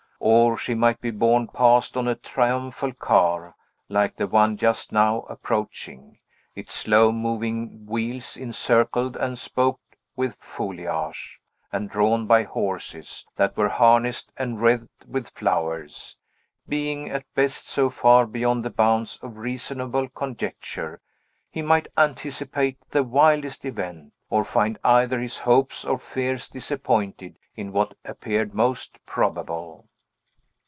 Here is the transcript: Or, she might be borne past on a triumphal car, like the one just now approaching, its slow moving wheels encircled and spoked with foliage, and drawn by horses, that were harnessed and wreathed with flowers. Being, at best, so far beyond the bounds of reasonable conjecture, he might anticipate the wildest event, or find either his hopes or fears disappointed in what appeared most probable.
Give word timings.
Or, 0.23 0.55
she 0.55 0.75
might 0.75 1.01
be 1.01 1.09
borne 1.09 1.47
past 1.47 1.97
on 1.97 2.07
a 2.07 2.13
triumphal 2.13 2.93
car, 2.93 3.55
like 3.89 4.13
the 4.13 4.27
one 4.27 4.55
just 4.55 4.91
now 4.91 5.21
approaching, 5.21 6.19
its 6.53 6.75
slow 6.75 7.11
moving 7.11 7.87
wheels 7.87 8.37
encircled 8.37 9.15
and 9.15 9.39
spoked 9.39 9.95
with 10.15 10.35
foliage, 10.35 11.41
and 11.73 11.89
drawn 11.89 12.27
by 12.27 12.43
horses, 12.43 13.25
that 13.35 13.57
were 13.57 13.69
harnessed 13.69 14.31
and 14.37 14.61
wreathed 14.61 15.05
with 15.07 15.27
flowers. 15.27 16.17
Being, 16.69 17.09
at 17.09 17.25
best, 17.33 17.67
so 17.67 17.89
far 17.89 18.27
beyond 18.27 18.63
the 18.63 18.69
bounds 18.69 19.17
of 19.23 19.37
reasonable 19.39 20.07
conjecture, 20.09 21.01
he 21.49 21.63
might 21.63 21.87
anticipate 21.97 22.77
the 22.91 23.01
wildest 23.03 23.65
event, 23.65 24.13
or 24.29 24.43
find 24.43 24.77
either 24.83 25.19
his 25.19 25.39
hopes 25.39 25.83
or 25.83 25.97
fears 25.97 26.47
disappointed 26.47 27.39
in 27.55 27.71
what 27.71 27.95
appeared 28.05 28.53
most 28.53 29.03
probable. 29.07 29.87